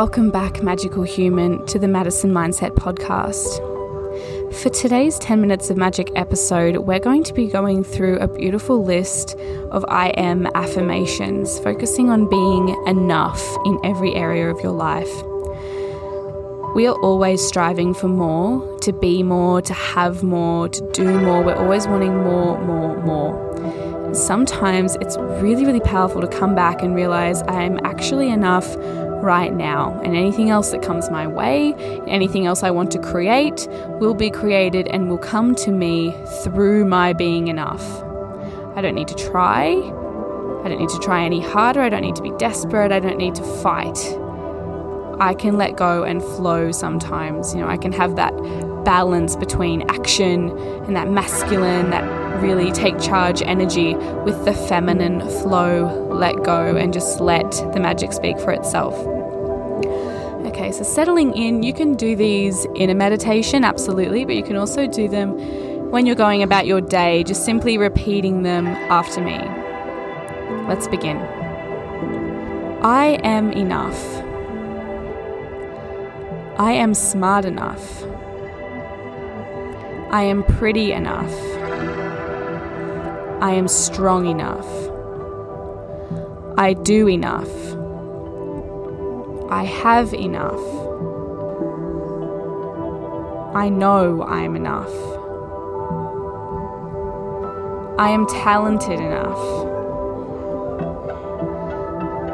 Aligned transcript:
Welcome 0.00 0.30
back, 0.30 0.62
magical 0.62 1.02
human, 1.02 1.66
to 1.66 1.78
the 1.78 1.86
Madison 1.86 2.32
Mindset 2.32 2.70
Podcast. 2.70 3.58
For 4.54 4.70
today's 4.70 5.18
10 5.18 5.42
Minutes 5.42 5.68
of 5.68 5.76
Magic 5.76 6.10
episode, 6.16 6.78
we're 6.78 6.98
going 6.98 7.22
to 7.24 7.34
be 7.34 7.48
going 7.48 7.84
through 7.84 8.16
a 8.16 8.26
beautiful 8.26 8.82
list 8.82 9.36
of 9.70 9.84
I 9.88 10.08
am 10.16 10.48
affirmations, 10.54 11.58
focusing 11.58 12.08
on 12.08 12.30
being 12.30 12.74
enough 12.86 13.46
in 13.66 13.78
every 13.84 14.14
area 14.14 14.48
of 14.48 14.58
your 14.62 14.72
life. 14.72 15.14
We 16.74 16.86
are 16.86 16.96
always 17.02 17.46
striving 17.46 17.92
for 17.92 18.08
more, 18.08 18.78
to 18.78 18.94
be 18.94 19.22
more, 19.22 19.60
to 19.60 19.74
have 19.74 20.22
more, 20.22 20.70
to 20.70 20.92
do 20.92 21.20
more. 21.20 21.42
We're 21.42 21.56
always 21.56 21.86
wanting 21.86 22.16
more, 22.16 22.58
more, 22.64 22.96
more. 23.02 24.14
Sometimes 24.14 24.96
it's 25.02 25.18
really, 25.18 25.66
really 25.66 25.80
powerful 25.80 26.22
to 26.22 26.26
come 26.26 26.54
back 26.54 26.80
and 26.80 26.94
realize 26.94 27.42
I'm 27.42 27.78
actually 27.84 28.30
enough 28.30 28.74
right 29.22 29.52
now. 29.52 30.00
And 30.02 30.16
anything 30.16 30.50
else 30.50 30.70
that 30.70 30.82
comes 30.82 31.10
my 31.10 31.26
way, 31.26 31.74
anything 32.06 32.46
else 32.46 32.62
I 32.62 32.70
want 32.70 32.90
to 32.92 32.98
create, 32.98 33.68
will 34.00 34.14
be 34.14 34.30
created 34.30 34.88
and 34.88 35.08
will 35.08 35.18
come 35.18 35.54
to 35.56 35.70
me 35.70 36.14
through 36.42 36.84
my 36.84 37.12
being 37.12 37.48
enough. 37.48 38.02
I 38.76 38.80
don't 38.80 38.94
need 38.94 39.08
to 39.08 39.14
try. 39.14 39.68
I 40.64 40.68
don't 40.68 40.78
need 40.78 40.90
to 40.90 40.98
try 40.98 41.24
any 41.24 41.40
harder. 41.40 41.80
I 41.80 41.88
don't 41.88 42.02
need 42.02 42.16
to 42.16 42.22
be 42.22 42.32
desperate. 42.38 42.92
I 42.92 43.00
don't 43.00 43.18
need 43.18 43.34
to 43.36 43.42
fight. 43.42 43.98
I 45.20 45.34
can 45.34 45.58
let 45.58 45.76
go 45.76 46.02
and 46.02 46.22
flow 46.22 46.72
sometimes. 46.72 47.54
You 47.54 47.60
know, 47.60 47.68
I 47.68 47.76
can 47.76 47.92
have 47.92 48.16
that 48.16 48.34
balance 48.84 49.36
between 49.36 49.82
action 49.90 50.50
and 50.86 50.96
that 50.96 51.10
masculine, 51.10 51.90
that 51.90 52.19
really 52.40 52.72
take 52.72 52.98
charge 53.00 53.42
energy 53.42 53.94
with 53.94 54.44
the 54.44 54.52
feminine 54.52 55.20
flow, 55.20 56.08
let 56.12 56.42
go, 56.42 56.76
and 56.76 56.92
just 56.92 57.20
let 57.20 57.50
the 57.72 57.80
magic 57.80 58.12
speak 58.12 58.38
for 58.38 58.50
itself. 58.52 58.94
Okay, 60.46 60.72
so 60.72 60.82
settling 60.82 61.34
in, 61.36 61.62
you 61.62 61.72
can 61.72 61.94
do 61.94 62.16
these 62.16 62.66
in 62.74 62.90
a 62.90 62.94
meditation, 62.94 63.64
absolutely, 63.64 64.24
but 64.24 64.34
you 64.34 64.42
can 64.42 64.56
also 64.56 64.86
do 64.86 65.08
them 65.08 65.30
when 65.90 66.06
you're 66.06 66.16
going 66.16 66.42
about 66.42 66.66
your 66.66 66.80
day, 66.80 67.24
just 67.24 67.44
simply 67.44 67.76
repeating 67.76 68.42
them 68.42 68.66
after 68.66 69.20
me. 69.20 69.38
Let's 70.68 70.86
begin. 70.88 71.18
I 72.82 73.18
am 73.24 73.52
enough. 73.52 74.00
I 76.58 76.72
am 76.72 76.94
smart 76.94 77.44
enough. 77.44 78.04
I 80.12 80.22
am 80.22 80.44
pretty 80.44 80.92
enough. 80.92 81.32
I 83.42 83.52
am 83.52 83.68
strong 83.68 84.26
enough. 84.26 84.68
I 86.58 86.74
do 86.74 87.08
enough. 87.08 87.48
I 89.50 89.64
have 89.64 90.12
enough. 90.12 90.60
I 93.54 93.70
know 93.70 94.22
I 94.22 94.42
am 94.42 94.56
enough. 94.56 94.92
I 97.98 98.10
am 98.10 98.26
talented 98.26 99.00
enough. 99.00 99.38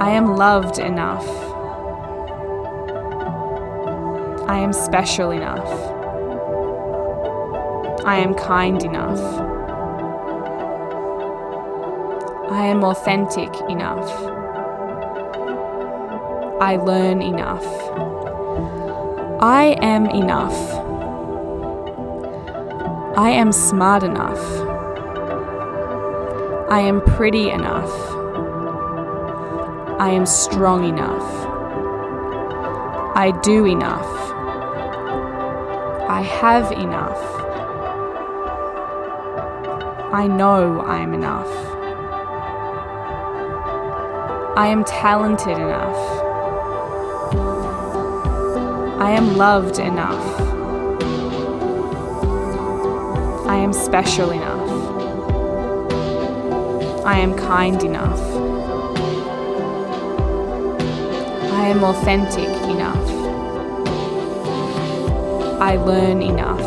I 0.00 0.10
am 0.10 0.36
loved 0.36 0.80
enough. 0.80 1.28
I 4.48 4.58
am 4.58 4.72
special 4.72 5.30
enough. 5.30 5.68
I 8.04 8.16
am 8.18 8.34
kind 8.34 8.82
enough. 8.82 9.47
I 12.50 12.64
am 12.66 12.82
authentic 12.82 13.54
enough. 13.68 14.10
I 16.62 16.76
learn 16.76 17.20
enough. 17.20 17.66
I 19.40 19.76
am 19.82 20.06
enough. 20.06 20.56
I 23.18 23.30
am 23.30 23.52
smart 23.52 24.02
enough. 24.02 24.40
I 26.70 26.80
am 26.80 27.02
pretty 27.02 27.50
enough. 27.50 27.92
I 30.00 30.10
am 30.10 30.24
strong 30.24 30.84
enough. 30.84 31.28
I 33.14 33.38
do 33.42 33.66
enough. 33.66 34.06
I 36.08 36.22
have 36.22 36.72
enough. 36.72 37.20
I 40.14 40.26
know 40.26 40.80
I 40.80 41.00
am 41.00 41.12
enough. 41.12 41.67
I 44.58 44.66
am 44.66 44.82
talented 44.82 45.56
enough. 45.56 45.96
I 49.00 49.12
am 49.12 49.36
loved 49.36 49.78
enough. 49.78 50.40
I 53.46 53.54
am 53.54 53.72
special 53.72 54.32
enough. 54.32 54.68
I 57.06 57.20
am 57.20 57.36
kind 57.36 57.80
enough. 57.84 58.20
I 61.52 61.68
am 61.68 61.84
authentic 61.84 62.48
enough. 62.68 63.08
I 65.60 65.76
learn 65.76 66.20
enough. 66.20 66.60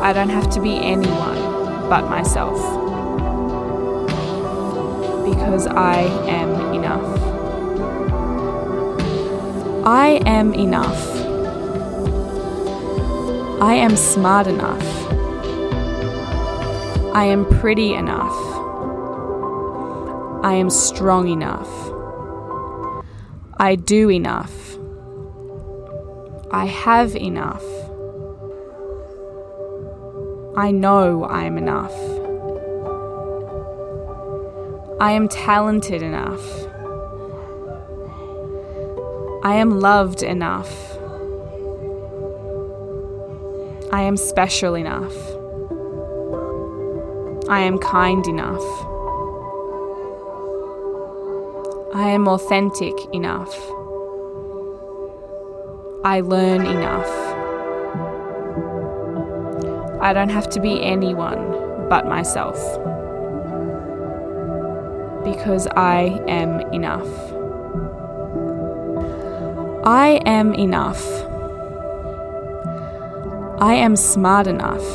I 0.00 0.12
don't 0.12 0.30
have 0.30 0.48
to 0.50 0.60
be 0.60 0.76
anyone 0.76 1.88
but 1.88 2.08
myself 2.08 2.81
because 5.32 5.66
I 5.66 6.02
am 6.28 6.74
enough. 6.74 7.18
I 9.84 10.20
am 10.26 10.54
enough. 10.54 11.08
I 13.60 13.74
am 13.74 13.96
smart 13.96 14.46
enough. 14.46 14.86
I 17.14 17.24
am 17.24 17.46
pretty 17.46 17.94
enough. 17.94 18.36
I 20.44 20.54
am 20.54 20.70
strong 20.70 21.28
enough. 21.28 21.70
I 23.58 23.76
do 23.76 24.10
enough. 24.10 24.76
I 26.50 26.66
have 26.66 27.16
enough. 27.16 27.64
I 30.56 30.70
know 30.70 31.24
I 31.24 31.44
am 31.44 31.56
enough. 31.56 32.11
I 35.02 35.10
am 35.10 35.26
talented 35.26 36.00
enough. 36.00 36.46
I 39.42 39.56
am 39.56 39.80
loved 39.80 40.22
enough. 40.22 40.70
I 43.92 44.02
am 44.02 44.16
special 44.16 44.76
enough. 44.76 45.16
I 47.48 47.62
am 47.62 47.78
kind 47.78 48.24
enough. 48.28 48.62
I 51.96 52.10
am 52.10 52.28
authentic 52.28 52.94
enough. 53.12 53.58
I 56.04 56.20
learn 56.20 56.64
enough. 56.64 57.10
I 60.00 60.12
don't 60.12 60.30
have 60.30 60.48
to 60.50 60.60
be 60.60 60.80
anyone 60.80 61.88
but 61.88 62.06
myself 62.06 62.56
because 65.24 65.66
I 65.68 66.20
am 66.28 66.60
enough. 66.72 67.08
I 69.84 70.20
am 70.26 70.54
enough. 70.54 71.04
I 73.60 73.74
am 73.74 73.96
smart 73.96 74.46
enough. 74.46 74.86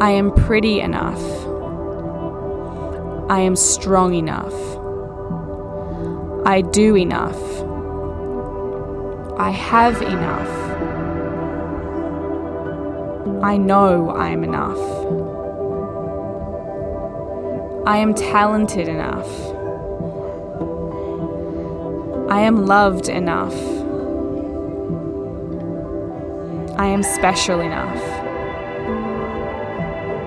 I 0.00 0.10
am 0.10 0.32
pretty 0.32 0.80
enough. 0.80 1.22
I 3.30 3.40
am 3.40 3.56
strong 3.56 4.14
enough. 4.14 4.54
I 6.46 6.62
do 6.62 6.96
enough. 6.96 7.38
I 9.38 9.50
have 9.50 10.00
enough. 10.00 10.48
I 13.42 13.56
know 13.56 14.10
I 14.10 14.30
am 14.30 14.44
enough. 14.44 14.78
I 17.88 17.96
am 17.96 18.12
talented 18.12 18.86
enough. 18.86 19.26
I 22.30 22.42
am 22.42 22.66
loved 22.66 23.08
enough. 23.08 23.54
I 26.78 26.84
am 26.84 27.02
special 27.02 27.60
enough. 27.60 28.02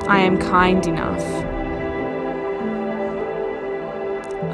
I 0.08 0.22
am 0.22 0.40
kind 0.40 0.88
enough. 0.88 1.24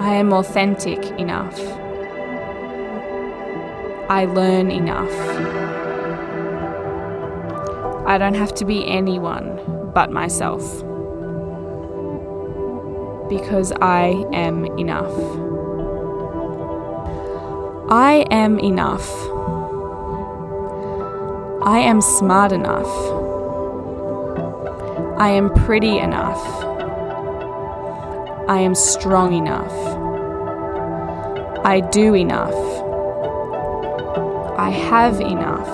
I 0.02 0.14
am 0.16 0.34
authentic 0.34 1.02
enough. 1.18 1.58
I 4.10 4.26
learn 4.26 4.70
enough. 4.70 5.18
I 8.06 8.18
don't 8.18 8.36
have 8.36 8.54
to 8.56 8.66
be 8.66 8.86
anyone 8.86 9.92
but 9.94 10.12
myself 10.12 10.84
because 13.30 13.72
I 13.82 14.26
am 14.34 14.66
enough. 14.78 15.14
I 17.90 18.26
am 18.32 18.60
enough. 18.60 19.10
I 21.64 21.80
am 21.80 22.02
smart 22.02 22.52
enough. 22.52 22.88
I 25.20 25.30
am 25.30 25.54
pretty 25.66 25.98
enough. 25.98 26.46
I 28.50 28.60
am 28.60 28.76
strong 28.76 29.34
enough. 29.34 29.74
I 31.66 31.82
do 31.82 32.16
enough. 32.16 32.54
I 34.58 34.70
have 34.70 35.20
enough. 35.20 35.68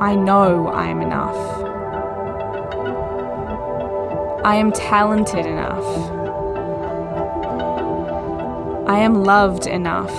I 0.00 0.14
know 0.14 0.68
I 0.68 0.88
am 0.88 1.00
enough. 1.02 1.65
I 4.46 4.54
am 4.54 4.70
talented 4.70 5.44
enough. 5.44 5.84
I 8.88 9.00
am 9.00 9.24
loved 9.24 9.66
enough. 9.66 10.16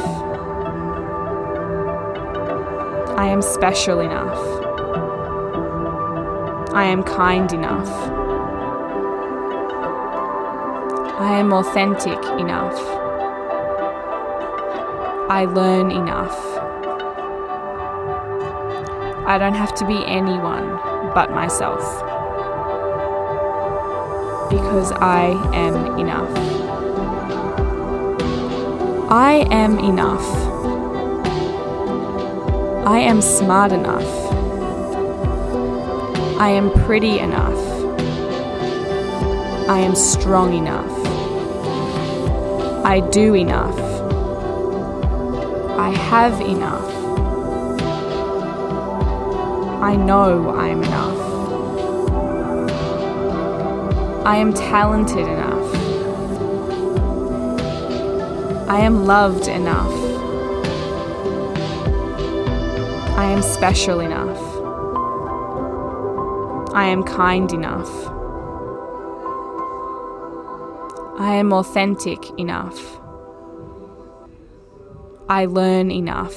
I 3.17 3.29
am 3.29 3.41
special 3.41 4.01
enough. 4.01 4.37
I 6.73 6.83
am 6.83 7.03
kind 7.03 7.53
enough. 7.53 7.89
I 11.21 11.39
am 11.39 11.53
authentic 11.53 12.21
enough. 12.37 12.77
I 15.31 15.45
learn 15.45 15.89
enough. 15.89 16.37
I 19.25 19.37
don't 19.37 19.55
have 19.55 19.73
to 19.75 19.87
be 19.87 20.05
anyone 20.05 20.67
but 21.13 21.31
myself. 21.31 22.16
Because 24.49 24.91
I 24.93 25.25
am 25.53 25.99
enough. 25.99 26.31
I 29.09 29.45
am 29.51 29.79
enough. 29.79 30.27
I 32.87 32.99
am 32.99 33.21
smart 33.21 33.71
enough. 33.71 34.07
I 36.39 36.49
am 36.49 36.71
pretty 36.85 37.19
enough. 37.19 37.57
I 39.69 39.79
am 39.79 39.95
strong 39.95 40.53
enough. 40.53 40.93
I 42.85 43.01
do 43.11 43.35
enough. 43.35 43.77
I 45.77 45.89
have 45.89 46.39
enough. 46.39 46.89
I 49.81 49.95
know 49.95 50.49
I 50.55 50.69
am 50.69 50.83
enough. 50.83 51.16
I 54.27 54.35
am 54.35 54.51
talented 54.53 55.25
enough. 55.25 55.73
I 58.67 58.81
am 58.81 59.05
loved 59.05 59.47
enough. 59.47 59.93
I 63.17 63.23
am 63.23 63.41
special 63.41 64.01
enough. 64.01 64.37
I 66.73 66.87
am 66.87 67.03
kind 67.03 67.53
enough. 67.53 67.89
I 71.17 71.35
am 71.35 71.53
authentic 71.53 72.29
enough. 72.37 72.99
I 75.29 75.45
learn 75.45 75.89
enough. 75.89 76.35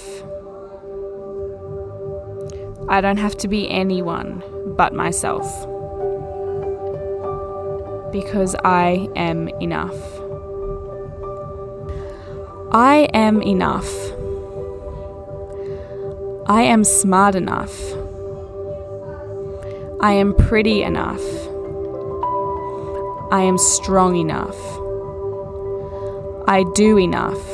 I 2.89 3.01
don't 3.01 3.19
have 3.19 3.37
to 3.39 3.49
be 3.49 3.69
anyone 3.69 4.45
but 4.77 4.95
myself. 4.95 5.67
Because 8.13 8.57
I 8.65 9.09
am 9.17 9.49
enough. 9.61 9.97
I 12.73 13.09
am 13.15 13.43
enough. 13.43 13.91
I 16.47 16.63
am 16.63 16.85
smart 16.85 17.35
enough. 17.35 17.93
I 20.01 20.13
am 20.13 20.35
pretty 20.35 20.83
enough. 20.83 21.23
I 23.33 23.43
am 23.43 23.59
strong 23.59 24.17
enough. 24.17 24.59
I 26.49 26.65
do 26.75 26.99
enough. 26.99 27.45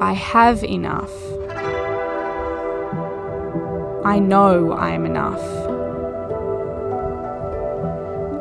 I 0.00 0.12
have 0.12 0.62
enough. 0.62 1.12
I 4.04 4.18
know 4.18 4.72
I 4.72 4.90
am 4.90 5.04
enough. 5.06 5.59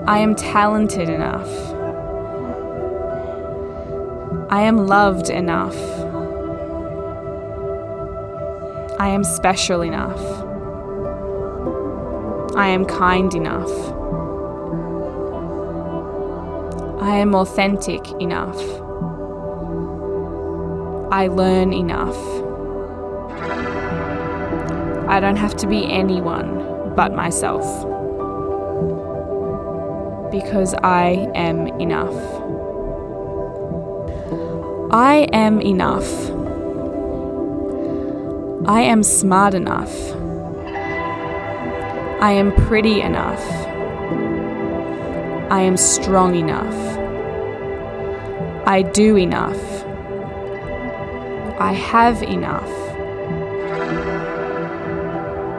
I 0.10 0.18
am 0.18 0.34
talented 0.34 1.08
enough. 1.08 1.48
I 4.52 4.64
am 4.64 4.88
loved 4.88 5.30
enough. 5.30 5.78
I 9.00 9.10
am 9.10 9.24
special 9.24 9.82
enough. 9.82 10.20
I 12.56 12.70
am 12.70 12.86
kind 12.86 13.36
enough. 13.36 13.70
I 17.04 17.18
am 17.18 17.36
authentic 17.36 18.02
enough. 18.20 18.60
I 21.14 21.28
learn 21.28 21.72
enough. 21.72 22.18
I 25.08 25.20
don't 25.20 25.36
have 25.36 25.56
to 25.58 25.68
be 25.68 25.86
anyone 25.86 26.96
but 26.96 27.14
myself. 27.14 27.99
Because 30.32 30.76
I 30.84 31.30
am 31.34 31.68
enough. 31.80 32.16
I 34.92 35.28
am 35.34 35.62
enough. 35.62 36.30
I 38.68 38.82
am 38.82 39.04
smart 39.04 39.54
enough. 39.54 39.94
I 42.22 42.32
am 42.34 42.52
pretty 42.68 43.02
enough. 43.02 43.44
I 45.52 45.62
am 45.62 45.78
strong 45.78 46.36
enough. 46.36 46.76
I 48.68 48.84
do 48.84 49.18
enough. 49.18 49.60
I 51.60 51.74
have 51.74 52.22
enough. 52.22 52.70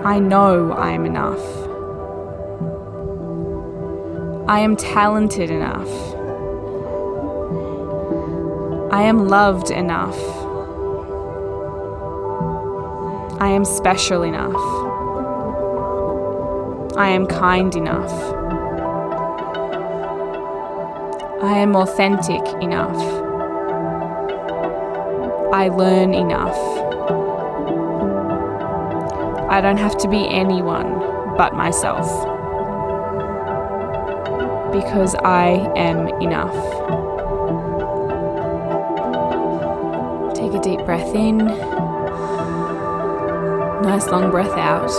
I 0.04 0.18
know 0.18 0.72
I 0.72 0.92
am 0.92 1.06
enough. 1.06 1.59
I 4.50 4.58
am 4.58 4.74
talented 4.74 5.48
enough. 5.48 5.88
I 8.92 9.02
am 9.02 9.28
loved 9.28 9.70
enough. 9.70 10.18
I 13.40 13.46
am 13.46 13.64
special 13.64 14.24
enough. 14.24 14.56
I 16.96 17.10
am 17.10 17.28
kind 17.28 17.76
enough. 17.76 18.10
I 21.44 21.56
am 21.58 21.76
authentic 21.76 22.42
enough. 22.60 23.00
I 25.54 25.68
learn 25.68 26.12
enough. 26.12 26.58
I 29.48 29.60
don't 29.60 29.78
have 29.78 29.96
to 29.98 30.08
be 30.08 30.28
anyone 30.28 30.98
but 31.36 31.54
myself. 31.54 32.39
Because 34.72 35.16
I 35.16 35.72
am 35.76 36.06
enough. 36.22 36.54
Take 40.34 40.52
a 40.54 40.60
deep 40.62 40.84
breath 40.86 41.12
in. 41.14 41.38
Nice 43.82 44.06
long 44.06 44.30
breath 44.30 44.56
out. 44.56 44.90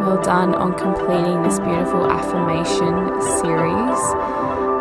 Well 0.00 0.22
done 0.22 0.54
on 0.54 0.76
completing 0.78 1.42
this 1.42 1.58
beautiful 1.58 2.10
affirmation 2.10 3.20
series. 3.40 4.00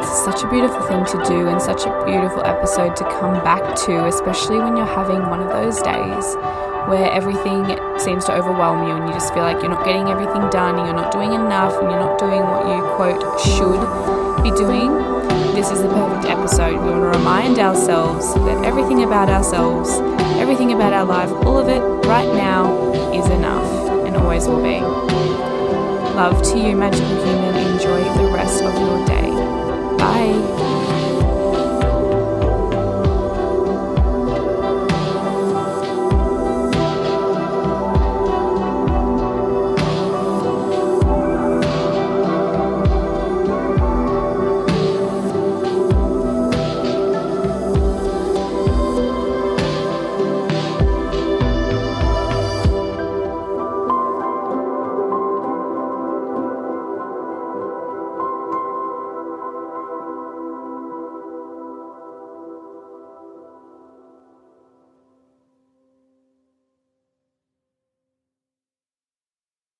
Is 0.01 0.23
such 0.25 0.43
a 0.43 0.49
beautiful 0.49 0.81
thing 0.83 1.05
to 1.05 1.23
do 1.27 1.47
and 1.49 1.61
such 1.61 1.85
a 1.85 2.05
beautiful 2.05 2.41
episode 2.45 2.95
to 2.95 3.03
come 3.03 3.43
back 3.43 3.75
to, 3.85 4.07
especially 4.07 4.59
when 4.59 4.77
you're 4.77 4.85
having 4.85 5.21
one 5.29 5.41
of 5.41 5.49
those 5.49 5.81
days 5.81 6.35
where 6.87 7.11
everything 7.11 7.65
seems 7.99 8.25
to 8.25 8.33
overwhelm 8.33 8.87
you 8.87 8.95
and 8.95 9.07
you 9.07 9.13
just 9.13 9.33
feel 9.33 9.43
like 9.43 9.61
you're 9.61 9.71
not 9.71 9.85
getting 9.85 10.07
everything 10.07 10.49
done, 10.49 10.77
you're 10.77 10.95
not 10.95 11.11
doing 11.11 11.33
enough, 11.33 11.73
and 11.81 11.89
you're 11.91 11.99
not 11.99 12.17
doing 12.19 12.41
what 12.41 12.65
you 12.67 12.81
quote 12.95 13.39
should 13.39 13.81
be 14.43 14.51
doing. 14.57 14.91
This 15.53 15.69
is 15.69 15.81
the 15.81 15.89
perfect 15.89 16.25
episode. 16.25 16.73
We 16.81 16.89
want 16.89 17.13
to 17.13 17.19
remind 17.19 17.59
ourselves 17.59 18.33
that 18.33 18.65
everything 18.65 19.03
about 19.03 19.29
ourselves, 19.29 19.99
everything 20.39 20.71
about 20.71 20.93
our 20.93 21.05
life, 21.05 21.29
all 21.45 21.57
of 21.57 21.67
it 21.67 21.81
right 22.07 22.33
now 22.33 22.91
is 23.13 23.27
enough 23.29 23.89
and 24.05 24.15
always 24.15 24.47
will 24.47 24.63
be. 24.63 24.79
Love 26.15 26.41
to 26.51 26.57
you, 26.57 26.75
magical 26.75 27.25
human. 27.25 27.55
Enjoy 27.73 28.03
the 28.21 28.31
rest 28.33 28.63
of 28.63 28.73
your 28.73 29.05
day. 29.05 29.60